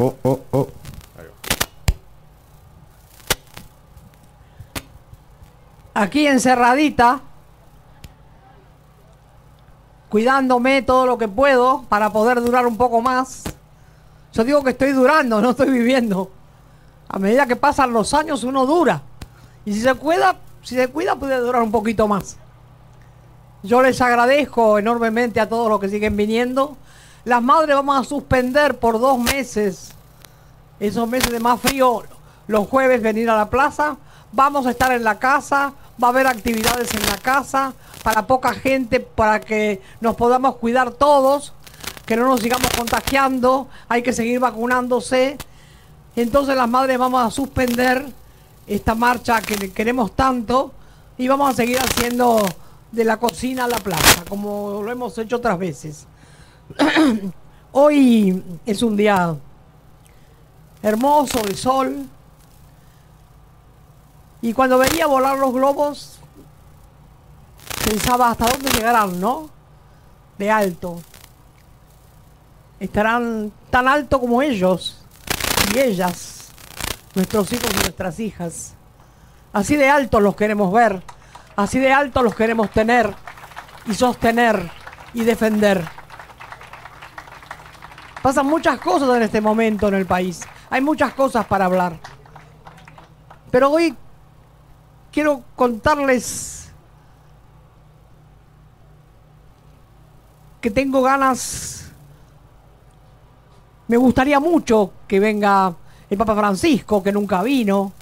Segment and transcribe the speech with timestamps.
[0.00, 0.68] oh, oh, oh.
[5.92, 7.20] Aquí encerradita,
[10.08, 13.44] cuidándome todo lo que puedo para poder durar un poco más.
[14.32, 16.30] Yo digo que estoy durando, no estoy viviendo.
[17.08, 19.02] A medida que pasan los años uno dura.
[19.64, 22.38] Y si se cuida, si se cuida puede durar un poquito más.
[23.62, 26.76] Yo les agradezco enormemente a todos los que siguen viniendo.
[27.24, 29.90] Las madres vamos a suspender por dos meses,
[30.78, 32.02] esos meses de más frío,
[32.46, 33.98] los jueves venir a la plaza.
[34.32, 38.54] Vamos a estar en la casa, va a haber actividades en la casa para poca
[38.54, 41.52] gente, para que nos podamos cuidar todos,
[42.06, 45.36] que no nos sigamos contagiando, hay que seguir vacunándose.
[46.16, 48.06] Entonces las madres vamos a suspender
[48.66, 50.72] esta marcha que queremos tanto
[51.18, 52.46] y vamos a seguir haciendo
[52.92, 56.06] de la cocina a la plaza, como lo hemos hecho otras veces.
[57.72, 59.36] Hoy es un día
[60.82, 62.06] hermoso de sol
[64.42, 66.18] y cuando veía volar los globos
[67.84, 69.50] pensaba hasta dónde llegarán, ¿no?
[70.38, 71.00] De alto.
[72.78, 75.04] Estarán tan alto como ellos
[75.74, 76.50] y ellas,
[77.14, 78.74] nuestros hijos y nuestras hijas.
[79.52, 81.02] Así de alto los queremos ver,
[81.56, 83.14] así de alto los queremos tener
[83.86, 84.70] y sostener
[85.12, 85.99] y defender.
[88.22, 90.40] Pasan muchas cosas en este momento en el país.
[90.68, 91.98] Hay muchas cosas para hablar.
[93.50, 93.96] Pero hoy
[95.10, 96.70] quiero contarles
[100.60, 101.90] que tengo ganas,
[103.88, 105.74] me gustaría mucho que venga
[106.08, 107.92] el Papa Francisco, que nunca vino,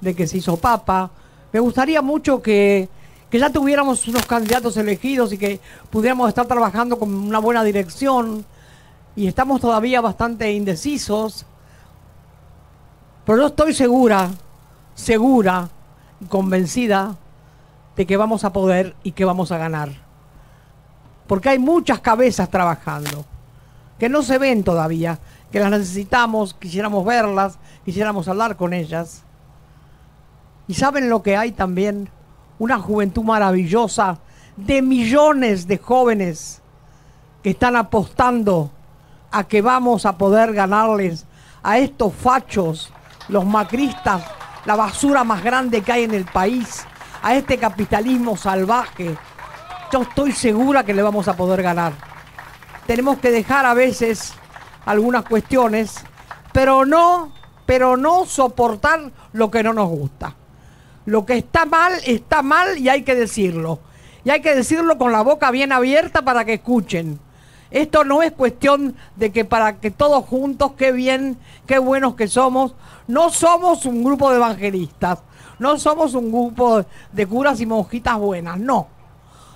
[0.00, 1.10] de que se hizo Papa.
[1.52, 2.88] Me gustaría mucho que,
[3.30, 5.58] ya tuviéramos unos candidatos elegidos y que
[5.90, 8.44] pudiéramos estar trabajando con una buena dirección.
[9.14, 11.44] Y estamos todavía bastante indecisos.
[13.24, 14.30] Pero yo estoy segura,
[14.94, 15.68] segura
[16.20, 17.16] y convencida
[17.96, 19.90] de que vamos a poder y que vamos a ganar.
[21.26, 23.24] Porque hay muchas cabezas trabajando,
[23.98, 25.18] que no se ven todavía,
[25.50, 29.22] que las necesitamos, quisiéramos verlas, quisiéramos hablar con ellas.
[30.66, 32.08] Y saben lo que hay también,
[32.58, 34.18] una juventud maravillosa
[34.56, 36.60] de millones de jóvenes
[37.42, 38.70] que están apostando
[39.32, 41.26] a que vamos a poder ganarles
[41.62, 42.92] a estos fachos,
[43.28, 44.22] los macristas,
[44.64, 46.86] la basura más grande que hay en el país,
[47.22, 49.16] a este capitalismo salvaje.
[49.92, 51.92] Yo estoy segura que le vamos a poder ganar.
[52.86, 54.34] Tenemos que dejar a veces
[54.84, 56.04] algunas cuestiones,
[56.52, 57.32] pero no,
[57.64, 60.34] pero no soportar lo que no nos gusta.
[61.06, 63.80] Lo que está mal, está mal y hay que decirlo.
[64.24, 67.18] Y hay que decirlo con la boca bien abierta para que escuchen.
[67.72, 72.28] Esto no es cuestión de que para que todos juntos, qué bien, qué buenos que
[72.28, 72.74] somos.
[73.08, 75.20] No somos un grupo de evangelistas,
[75.58, 78.88] no somos un grupo de curas y monjitas buenas, no.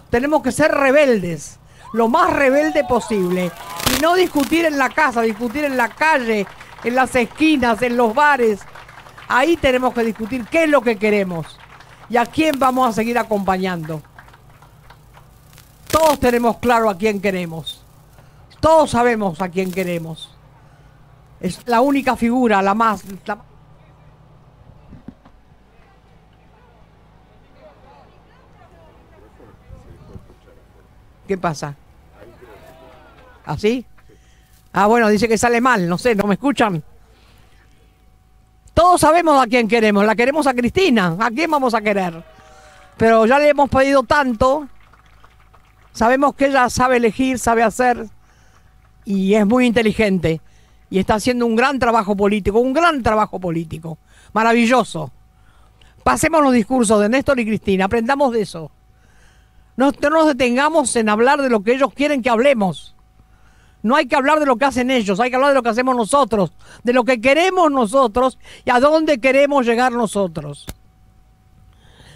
[0.09, 1.59] Tenemos que ser rebeldes,
[1.93, 3.53] lo más rebelde posible.
[3.95, 6.47] Y no discutir en la casa, discutir en la calle,
[6.85, 8.61] en las esquinas, en los bares.
[9.29, 11.59] Ahí tenemos que discutir qué es lo que queremos
[12.09, 14.01] y a quién vamos a seguir acompañando.
[15.91, 17.86] Todos tenemos claro a quién queremos.
[18.67, 20.29] Todos sabemos a quién queremos.
[21.39, 23.05] Es la única figura, la más...
[31.29, 31.77] ¿Qué pasa?
[33.45, 33.87] ¿Así?
[34.73, 36.83] Ah, bueno, dice que sale mal, no sé, ¿no me escuchan?
[38.75, 42.21] Todos sabemos a quién queremos, la queremos a Cristina, ¿a quién vamos a querer?
[42.97, 44.67] Pero ya le hemos pedido tanto,
[45.93, 48.16] sabemos que ella sabe elegir, sabe hacer
[49.07, 50.43] y es muy inteligente
[50.91, 53.99] y está haciendo un gran trabajo político, un gran trabajo político,
[54.35, 55.11] maravilloso.
[56.05, 58.71] Pasemos los discursos de Néstor y Cristina, aprendamos de eso.
[59.77, 62.95] No, no nos detengamos en hablar de lo que ellos quieren que hablemos.
[63.83, 65.69] No hay que hablar de lo que hacen ellos, hay que hablar de lo que
[65.69, 70.67] hacemos nosotros, de lo que queremos nosotros y a dónde queremos llegar nosotros.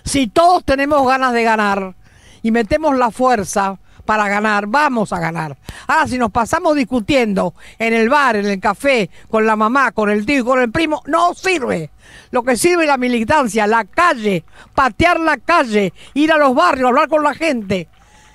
[0.02, 1.94] Si todos tenemos ganas de ganar
[2.42, 3.78] y metemos la fuerza
[4.10, 5.56] para ganar, vamos a ganar.
[5.86, 10.10] Ahora, si nos pasamos discutiendo en el bar, en el café, con la mamá, con
[10.10, 11.92] el tío y con el primo, no sirve.
[12.32, 16.88] Lo que sirve es la militancia, la calle, patear la calle, ir a los barrios,
[16.88, 17.86] hablar con la gente,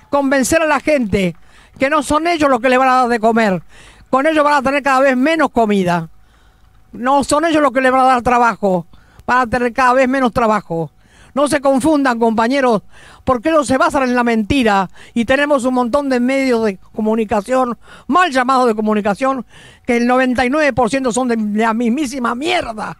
[0.08, 1.36] convencer a la gente
[1.78, 3.62] que no son ellos los que le van a dar de comer.
[4.08, 6.08] Con ellos van a tener cada vez menos comida.
[6.92, 8.86] No son ellos los que le van a dar trabajo.
[9.26, 10.90] Van a tener cada vez menos trabajo.
[11.36, 12.80] No se confundan, compañeros,
[13.22, 17.76] porque no se basan en la mentira y tenemos un montón de medios de comunicación,
[18.06, 19.44] mal llamados de comunicación,
[19.84, 22.96] que el 99% son de la mismísima mierda.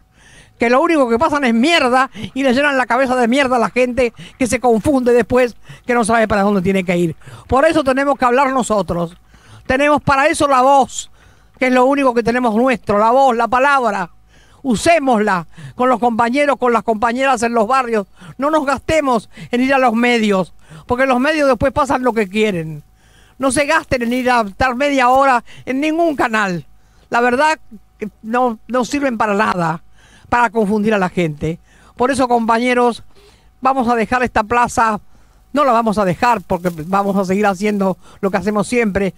[0.58, 3.58] Que lo único que pasan es mierda y le llenan la cabeza de mierda a
[3.58, 5.56] la gente que se confunde después,
[5.86, 7.16] que no sabe para dónde tiene que ir.
[7.48, 9.16] Por eso tenemos que hablar nosotros.
[9.66, 11.10] Tenemos para eso la voz,
[11.58, 14.10] que es lo único que tenemos nuestro, la voz, la palabra
[14.66, 15.46] usémosla
[15.76, 18.08] con los compañeros, con las compañeras en los barrios.
[18.36, 20.54] No nos gastemos en ir a los medios,
[20.86, 22.82] porque los medios después pasan lo que quieren.
[23.38, 26.66] No se gasten en ir a estar media hora en ningún canal.
[27.10, 27.60] La verdad
[28.22, 29.84] no, no sirven para nada,
[30.28, 31.60] para confundir a la gente.
[31.96, 33.04] Por eso, compañeros,
[33.60, 34.98] vamos a dejar esta plaza,
[35.52, 39.14] no la vamos a dejar porque vamos a seguir haciendo lo que hacemos siempre,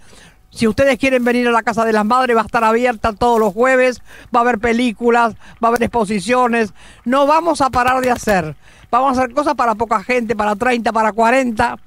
[0.51, 3.39] si ustedes quieren venir a la Casa de las Madres, va a estar abierta todos
[3.39, 4.01] los jueves,
[4.35, 6.73] va a haber películas, va a haber exposiciones.
[7.05, 8.55] No vamos a parar de hacer.
[8.89, 11.77] Vamos a hacer cosas para poca gente, para 30, para 40,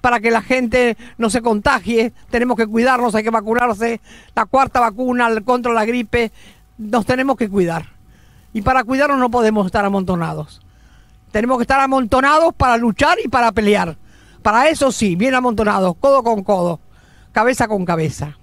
[0.00, 2.12] para que la gente no se contagie.
[2.28, 4.00] Tenemos que cuidarnos, hay que vacunarse.
[4.34, 6.32] La cuarta vacuna contra la gripe,
[6.76, 7.86] nos tenemos que cuidar.
[8.52, 10.60] Y para cuidarnos no podemos estar amontonados.
[11.30, 13.96] Tenemos que estar amontonados para luchar y para pelear.
[14.42, 16.80] Para eso sí, bien amontonados, codo con codo
[17.32, 18.36] cabeza con cabeza.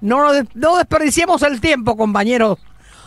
[0.00, 2.58] No, no desperdiciemos el tiempo, compañeros.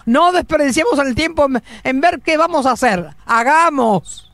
[0.05, 1.47] No desperdiciemos el tiempo
[1.83, 3.15] en, ver qué vamos a hacer.
[3.25, 4.31] Hagamos.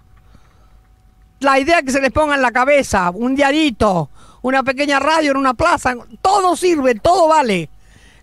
[1.40, 4.10] La idea que se les ponga en la cabeza, un diarito,
[4.42, 7.70] una pequeña radio en una plaza, todo sirve, todo vale.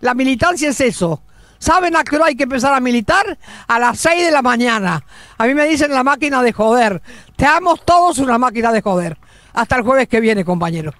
[0.00, 1.23] La militancia es eso.
[1.59, 3.38] ¿Saben a qué hora hay que empezar a militar?
[3.69, 5.05] A las 6 de la mañana.
[5.38, 7.00] A mí me dicen la máquina de joder.
[7.37, 9.17] Te amos todos una máquina de joder.
[9.53, 10.94] Hasta el jueves que viene, compañeros.